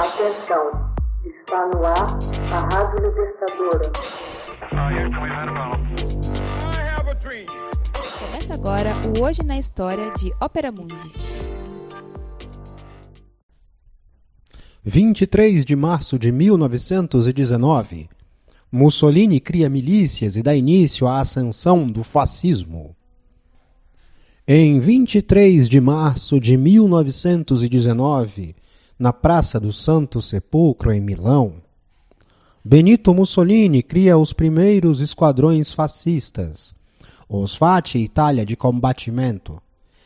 Atenção, 0.00 0.64
está 1.26 1.68
no 1.74 1.84
ar 1.84 2.18
a 2.54 2.58
Rádio 2.74 3.06
Libertadora. 3.06 3.92
Começa 8.18 8.54
agora 8.54 8.94
o 9.06 9.22
Hoje 9.22 9.42
na 9.42 9.58
História 9.58 10.10
de 10.14 10.32
Ópera 10.40 10.72
Mundi. 10.72 11.12
23 14.82 15.66
de 15.66 15.76
março 15.76 16.18
de 16.18 16.32
1919. 16.32 18.08
Mussolini 18.72 19.38
cria 19.38 19.68
milícias 19.68 20.34
e 20.34 20.42
dá 20.42 20.54
início 20.54 21.06
à 21.06 21.20
ascensão 21.20 21.86
do 21.86 22.02
fascismo. 22.02 22.96
Em 24.48 24.80
23 24.80 25.68
de 25.68 25.78
março 25.78 26.40
de 26.40 26.56
1919, 26.56 28.56
na 29.00 29.14
Praça 29.14 29.58
do 29.58 29.72
Santo 29.72 30.20
Sepulcro, 30.20 30.92
em 30.92 31.00
Milão, 31.00 31.54
Benito 32.62 33.14
Mussolini 33.14 33.82
cria 33.82 34.18
os 34.18 34.34
primeiros 34.34 35.00
esquadrões 35.00 35.72
fascistas, 35.72 36.74
os 37.26 37.54
Fati 37.54 37.98
Itália 37.98 38.44
de 38.44 38.54
Combatimento. 38.54 39.58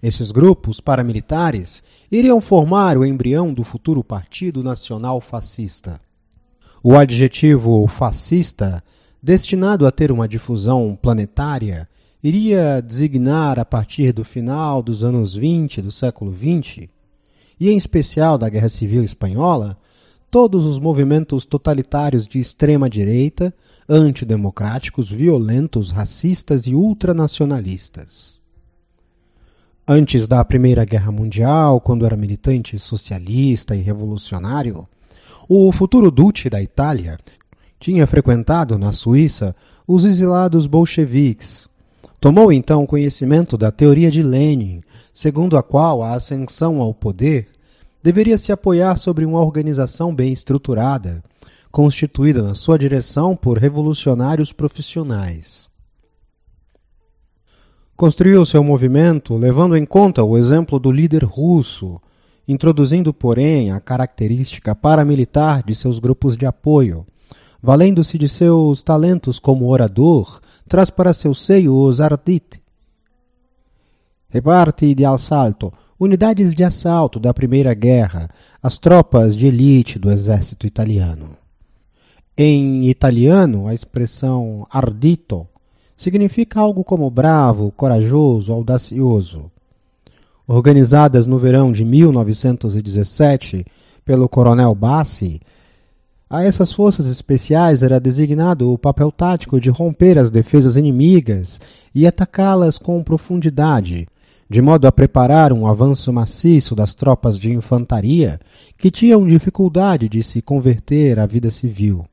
Esses 0.00 0.30
grupos 0.30 0.78
paramilitares 0.78 1.82
iriam 2.12 2.40
formar 2.40 2.96
o 2.96 3.04
embrião 3.04 3.52
do 3.52 3.64
futuro 3.64 4.04
Partido 4.04 4.62
Nacional 4.62 5.20
Fascista. 5.20 6.00
O 6.80 6.94
adjetivo 6.94 7.84
fascista, 7.88 8.80
destinado 9.20 9.84
a 9.84 9.90
ter 9.90 10.12
uma 10.12 10.28
difusão 10.28 10.96
planetária, 11.02 11.88
iria 12.22 12.80
designar 12.80 13.58
a 13.58 13.64
partir 13.64 14.12
do 14.12 14.24
final 14.24 14.80
dos 14.80 15.02
anos 15.02 15.34
20 15.34 15.82
do 15.82 15.90
século 15.90 16.30
20, 16.30 16.88
e 17.58 17.70
em 17.70 17.76
especial 17.76 18.36
da 18.36 18.48
Guerra 18.48 18.68
Civil 18.68 19.02
Espanhola, 19.02 19.78
todos 20.30 20.64
os 20.64 20.78
movimentos 20.78 21.46
totalitários 21.46 22.26
de 22.26 22.38
extrema 22.38 22.90
direita, 22.90 23.54
antidemocráticos, 23.88 25.10
violentos, 25.10 25.90
racistas 25.90 26.66
e 26.66 26.74
ultranacionalistas. 26.74 28.36
Antes 29.88 30.26
da 30.26 30.44
Primeira 30.44 30.84
Guerra 30.84 31.12
Mundial, 31.12 31.80
quando 31.80 32.04
era 32.04 32.16
militante 32.16 32.78
socialista 32.78 33.76
e 33.76 33.80
revolucionário, 33.80 34.86
o 35.48 35.70
futuro 35.70 36.10
Duce 36.10 36.50
da 36.50 36.60
Itália 36.60 37.16
tinha 37.78 38.06
frequentado 38.06 38.76
na 38.76 38.92
Suíça 38.92 39.54
os 39.86 40.04
exilados 40.04 40.66
bolcheviques, 40.66 41.68
Tomou 42.26 42.52
então 42.52 42.84
conhecimento 42.84 43.56
da 43.56 43.70
teoria 43.70 44.10
de 44.10 44.20
Lenin, 44.20 44.80
segundo 45.14 45.56
a 45.56 45.62
qual 45.62 46.02
a 46.02 46.12
ascensão 46.14 46.80
ao 46.80 46.92
poder 46.92 47.46
deveria 48.02 48.36
se 48.36 48.50
apoiar 48.50 48.96
sobre 48.96 49.24
uma 49.24 49.40
organização 49.40 50.12
bem 50.12 50.32
estruturada, 50.32 51.22
constituída 51.70 52.42
na 52.42 52.56
sua 52.56 52.76
direção 52.76 53.36
por 53.36 53.58
revolucionários 53.58 54.52
profissionais. 54.52 55.70
Construiu 57.96 58.44
seu 58.44 58.64
movimento 58.64 59.36
levando 59.36 59.76
em 59.76 59.86
conta 59.86 60.24
o 60.24 60.36
exemplo 60.36 60.80
do 60.80 60.90
líder 60.90 61.22
russo, 61.22 62.00
introduzindo, 62.48 63.14
porém, 63.14 63.70
a 63.70 63.78
característica 63.78 64.74
paramilitar 64.74 65.64
de 65.64 65.76
seus 65.76 66.00
grupos 66.00 66.36
de 66.36 66.44
apoio, 66.44 67.06
valendo-se 67.62 68.18
de 68.18 68.28
seus 68.28 68.82
talentos 68.82 69.38
como 69.38 69.68
orador 69.68 70.40
traz 70.68 70.90
para 70.90 71.14
seu 71.14 71.34
seio 71.34 71.74
os 71.74 72.00
Ardit, 72.00 72.60
reparte 74.28 74.94
de 74.94 75.04
assalto, 75.04 75.72
unidades 75.98 76.54
de 76.54 76.64
assalto 76.64 77.18
da 77.18 77.32
Primeira 77.32 77.72
Guerra, 77.74 78.28
as 78.62 78.78
tropas 78.78 79.36
de 79.36 79.46
elite 79.46 79.98
do 79.98 80.10
exército 80.10 80.66
italiano. 80.66 81.36
Em 82.36 82.86
italiano, 82.88 83.66
a 83.66 83.72
expressão 83.72 84.66
ardito 84.70 85.46
significa 85.96 86.60
algo 86.60 86.84
como 86.84 87.08
bravo, 87.08 87.72
corajoso, 87.72 88.52
audacioso. 88.52 89.50
Organizadas 90.46 91.26
no 91.26 91.38
verão 91.38 91.72
de 91.72 91.82
1917 91.82 93.64
pelo 94.04 94.28
coronel 94.28 94.74
Bassi, 94.74 95.40
a 96.28 96.42
essas 96.42 96.72
forças 96.72 97.08
especiais 97.08 97.82
era 97.82 98.00
designado 98.00 98.72
o 98.72 98.78
papel 98.78 99.12
tático 99.12 99.60
de 99.60 99.70
romper 99.70 100.18
as 100.18 100.28
defesas 100.28 100.76
inimigas 100.76 101.60
e 101.94 102.06
atacá-las 102.06 102.78
com 102.78 103.02
profundidade, 103.02 104.08
de 104.50 104.60
modo 104.60 104.86
a 104.86 104.92
preparar 104.92 105.52
um 105.52 105.66
avanço 105.66 106.12
maciço 106.12 106.74
das 106.74 106.94
tropas 106.96 107.38
de 107.38 107.52
infantaria 107.52 108.40
que 108.76 108.90
tinham 108.90 109.26
dificuldade 109.26 110.08
de 110.08 110.22
se 110.22 110.42
converter 110.42 111.18
à 111.20 111.26
vida 111.26 111.50
civil. 111.50 112.04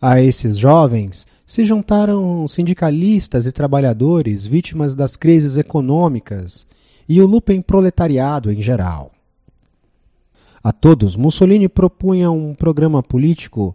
A 0.00 0.20
esses 0.20 0.58
jovens 0.58 1.26
se 1.46 1.64
juntaram 1.64 2.46
sindicalistas 2.46 3.46
e 3.46 3.52
trabalhadores 3.52 4.46
vítimas 4.46 4.94
das 4.94 5.16
crises 5.16 5.56
econômicas 5.56 6.66
e 7.08 7.20
o 7.20 7.26
lupen 7.26 7.60
proletariado 7.62 8.52
em 8.52 8.60
geral 8.60 9.10
a 10.62 10.72
todos, 10.72 11.16
Mussolini 11.16 11.68
propunha 11.68 12.30
um 12.30 12.54
programa 12.54 13.02
político 13.02 13.74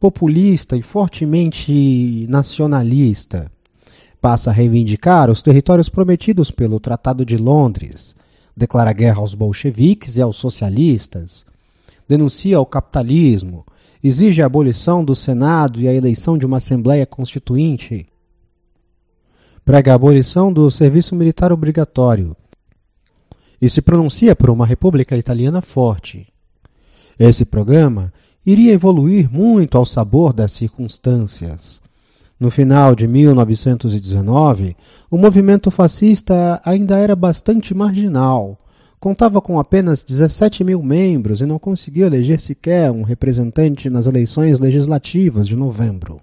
populista 0.00 0.76
e 0.76 0.82
fortemente 0.82 2.26
nacionalista. 2.28 3.52
Passa 4.20 4.50
a 4.50 4.52
reivindicar 4.52 5.30
os 5.30 5.42
territórios 5.42 5.88
prometidos 5.88 6.50
pelo 6.50 6.80
Tratado 6.80 7.24
de 7.24 7.36
Londres, 7.36 8.14
declara 8.56 8.92
guerra 8.92 9.18
aos 9.18 9.34
bolcheviques 9.34 10.16
e 10.16 10.22
aos 10.22 10.36
socialistas, 10.36 11.44
denuncia 12.08 12.58
o 12.58 12.66
capitalismo, 12.66 13.64
exige 14.02 14.42
a 14.42 14.46
abolição 14.46 15.04
do 15.04 15.14
Senado 15.14 15.80
e 15.80 15.86
a 15.86 15.94
eleição 15.94 16.38
de 16.38 16.46
uma 16.46 16.56
Assembleia 16.56 17.06
Constituinte, 17.06 18.06
prega 19.64 19.92
a 19.92 19.94
abolição 19.94 20.52
do 20.52 20.70
serviço 20.70 21.14
militar 21.14 21.52
obrigatório, 21.52 22.36
e 23.62 23.70
se 23.70 23.80
pronuncia 23.80 24.34
por 24.34 24.50
uma 24.50 24.66
república 24.66 25.16
italiana 25.16 25.62
forte. 25.62 26.26
Esse 27.16 27.44
programa 27.44 28.12
iria 28.44 28.72
evoluir 28.72 29.30
muito 29.32 29.78
ao 29.78 29.86
sabor 29.86 30.32
das 30.32 30.50
circunstâncias. 30.50 31.80
No 32.40 32.50
final 32.50 32.96
de 32.96 33.06
1919, 33.06 34.76
o 35.08 35.16
movimento 35.16 35.70
fascista 35.70 36.60
ainda 36.64 36.98
era 36.98 37.14
bastante 37.14 37.72
marginal. 37.72 38.58
Contava 38.98 39.40
com 39.40 39.60
apenas 39.60 40.02
17 40.02 40.64
mil 40.64 40.82
membros 40.82 41.40
e 41.40 41.46
não 41.46 41.60
conseguia 41.60 42.06
eleger 42.06 42.40
sequer 42.40 42.90
um 42.90 43.02
representante 43.02 43.88
nas 43.88 44.06
eleições 44.06 44.58
legislativas 44.58 45.46
de 45.46 45.54
novembro. 45.54 46.20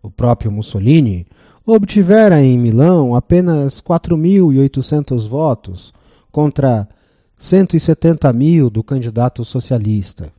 O 0.00 0.08
próprio 0.08 0.52
Mussolini 0.52 1.26
obtivera 1.66 2.40
em 2.40 2.56
Milão 2.56 3.16
apenas 3.16 3.80
4.800 3.80 5.26
votos, 5.28 5.92
contra 6.34 6.88
170 7.38 8.32
mil 8.32 8.68
do 8.68 8.82
candidato 8.82 9.44
socialista. 9.44 10.32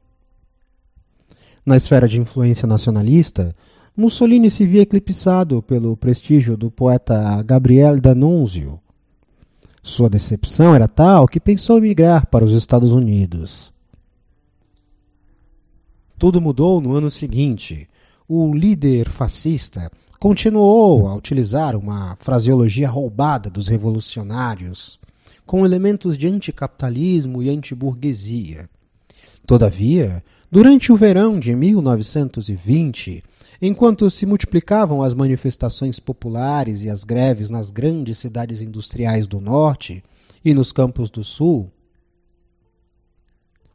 Na 1.66 1.78
esfera 1.78 2.06
de 2.06 2.20
influência 2.20 2.68
nacionalista, 2.68 3.56
Mussolini 3.96 4.52
se 4.52 4.66
via 4.66 4.82
eclipsado 4.82 5.62
pelo 5.62 5.96
prestígio 5.96 6.58
do 6.58 6.70
poeta 6.70 7.42
Gabriel 7.44 7.98
D'Annunzio. 7.98 8.78
Sua 9.82 10.10
decepção 10.10 10.76
era 10.76 10.86
tal 10.86 11.30
que 11.30 11.40
pensou 11.40 11.78
em 11.78 11.84
migrar 11.84 12.28
para 12.28 12.44
os 12.44 12.52
Estados 12.52 12.92
Unidos. 12.92 13.72
Tudo 16.20 16.42
mudou 16.42 16.82
no 16.82 16.94
ano 16.94 17.10
seguinte. 17.10 17.88
O 18.28 18.54
líder 18.54 19.08
fascista 19.08 19.90
continuou 20.20 21.08
a 21.08 21.16
utilizar 21.16 21.74
uma 21.74 22.18
fraseologia 22.20 22.90
roubada 22.90 23.50
dos 23.50 23.70
revolucionários 23.70 25.00
com 25.46 25.66
elementos 25.66 26.18
de 26.18 26.28
anticapitalismo 26.28 27.42
e 27.42 27.50
antiburguesia. 27.50 28.70
Todavia, 29.46 30.24
durante 30.50 30.92
o 30.92 30.96
verão 30.96 31.40
de 31.40 31.56
1920, 31.56 33.24
enquanto 33.62 34.10
se 34.10 34.26
multiplicavam 34.26 35.04
as 35.04 35.14
manifestações 35.14 36.00
populares 36.00 36.84
e 36.84 36.90
as 36.90 37.04
greves 37.04 37.50
nas 37.50 37.70
grandes 37.70 38.18
cidades 38.18 38.62
industriais 38.62 39.28
do 39.28 39.40
norte 39.40 40.04
e 40.44 40.54
nos 40.54 40.72
campos 40.72 41.10
do 41.10 41.24
sul, 41.24 41.72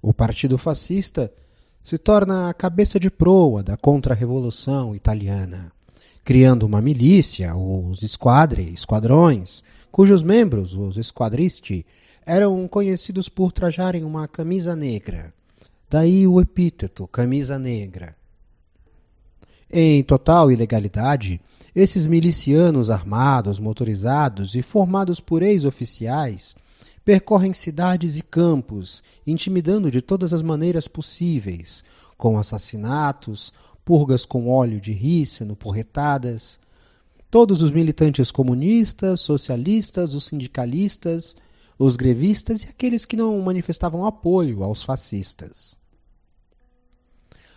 o 0.02 0.12
Partido 0.12 0.58
Fascista 0.58 1.32
se 1.82 1.96
torna 1.98 2.48
a 2.48 2.54
cabeça 2.54 2.98
de 2.98 3.10
proa 3.10 3.62
da 3.62 3.76
contra-revolução 3.76 4.94
italiana 4.94 5.72
criando 6.24 6.64
uma 6.64 6.80
milícia, 6.80 7.54
os 7.56 8.00
squadri, 8.00 8.72
esquadrões, 8.72 9.64
cujos 9.90 10.22
membros, 10.22 10.74
os 10.74 10.96
squadristi, 11.06 11.84
eram 12.24 12.66
conhecidos 12.68 13.28
por 13.28 13.52
trajarem 13.52 14.04
uma 14.04 14.28
camisa 14.28 14.76
negra. 14.76 15.32
Daí 15.88 16.26
o 16.26 16.40
epíteto 16.40 17.08
camisa 17.08 17.58
negra. 17.58 18.14
Em 19.68 20.02
total 20.02 20.50
ilegalidade, 20.50 21.40
esses 21.74 22.06
milicianos 22.06 22.90
armados, 22.90 23.60
motorizados 23.60 24.54
e 24.54 24.62
formados 24.62 25.20
por 25.20 25.42
ex-oficiais 25.42 26.54
percorrem 27.04 27.52
cidades 27.52 28.16
e 28.16 28.22
campos, 28.22 29.02
intimidando 29.26 29.90
de 29.90 30.00
todas 30.00 30.32
as 30.32 30.42
maneiras 30.42 30.86
possíveis, 30.86 31.82
com 32.16 32.38
assassinatos, 32.38 33.52
purgas 33.90 34.24
com 34.24 34.48
óleo 34.48 34.80
de 34.80 34.92
rícino, 34.92 35.56
porretadas. 35.56 36.60
Todos 37.28 37.60
os 37.60 37.72
militantes 37.72 38.30
comunistas, 38.30 39.20
socialistas, 39.20 40.14
os 40.14 40.26
sindicalistas, 40.26 41.34
os 41.76 41.96
grevistas 41.96 42.62
e 42.62 42.68
aqueles 42.68 43.04
que 43.04 43.16
não 43.16 43.36
manifestavam 43.40 44.06
apoio 44.06 44.62
aos 44.62 44.84
fascistas. 44.84 45.76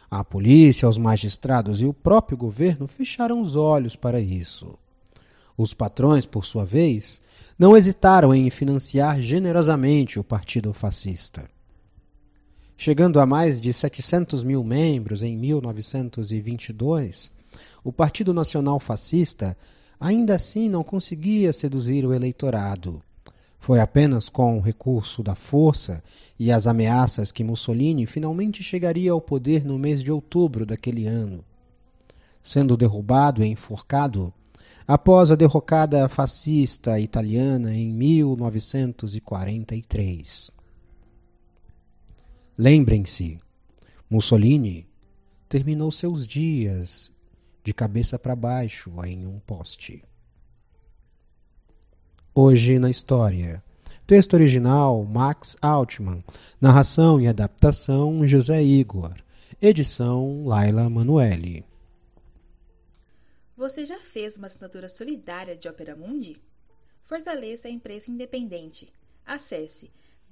A 0.09 0.24
polícia, 0.24 0.89
os 0.89 0.97
magistrados 0.97 1.81
e 1.81 1.85
o 1.85 1.94
próprio 1.94 2.36
governo 2.36 2.88
fecharam 2.88 3.39
os 3.39 3.56
olhos 3.56 3.95
para 3.95 4.19
isso. 4.19 4.75
Os 5.56 5.71
patrões, 5.71 6.25
por 6.25 6.45
sua 6.45 6.65
vez, 6.65 7.21
não 7.59 7.77
hesitaram 7.77 8.33
em 8.33 8.50
financiar 8.50 9.21
generosamente 9.21 10.18
o 10.18 10.24
partido 10.24 10.74
fascista. 10.74 11.47
Chegando 12.78 13.20
a 13.20 13.25
mais 13.25 13.60
de 13.62 13.72
700 13.72 14.44
mil 14.44 14.62
membros 14.64 15.24
em 15.24 15.38
1922, 15.38 17.31
o 17.84 17.92
Partido 17.92 18.34
Nacional 18.34 18.80
Fascista 18.80 19.58
ainda 20.00 20.36
assim 20.36 20.70
não 20.70 20.84
conseguia 20.84 21.52
seduzir 21.54 22.06
o 22.06 22.14
eleitorado. 22.14 23.02
Foi 23.60 23.80
apenas 23.80 24.28
com 24.28 24.58
o 24.58 24.62
recurso 24.62 25.22
da 25.24 25.36
força 25.36 26.04
e 26.38 26.52
as 26.52 26.68
ameaças 26.68 27.31
que 27.31 27.46
Mussolini 27.46 28.06
finalmente 28.06 28.62
chegaria 28.62 29.14
ao 29.14 29.22
poder 29.22 29.64
no 29.64 29.80
mês 29.80 30.04
de 30.04 30.12
outubro 30.12 30.66
daquele 30.66 31.08
ano. 31.08 31.46
Sendo 32.42 32.75
derrubado 32.75 33.42
e 33.42 33.48
enforcado, 33.48 34.34
após 34.86 35.31
a 35.31 35.36
derrocada 35.36 36.10
fascista 36.10 37.00
italiana 37.00 37.74
em 37.74 37.90
1943. 37.90 40.62
Lembrem-se, 42.57 43.39
Mussolini 44.07 44.88
terminou 45.50 45.91
seus 45.91 46.27
dias 46.27 47.11
de 47.63 47.73
cabeça 47.73 48.19
para 48.19 48.35
baixo 48.35 48.94
em 49.03 49.25
um 49.25 49.39
poste. 49.39 50.03
Hoje 52.35 52.77
na 52.77 52.91
história. 52.91 53.63
Texto 54.05 54.35
original 54.35 55.03
Max 55.03 55.57
Altman. 55.63 56.23
Narração 56.61 57.19
e 57.19 57.27
adaptação 57.27 58.27
José 58.27 58.61
Igor. 58.61 59.15
Edição 59.59 60.45
Laila 60.45 60.88
Manuelle. 60.88 61.65
Você 63.57 63.83
já 63.83 64.00
fez 64.00 64.38
uma 64.38 64.45
assinatura 64.45 64.89
solidária 64.89 65.55
de 65.55 65.67
Opera 65.67 65.95
Mundi? 65.95 66.39
Fortaleça 67.01 67.67
a 67.67 67.71
imprensa 67.71 68.11
independente. 68.11 68.94
Acesse 69.25 69.89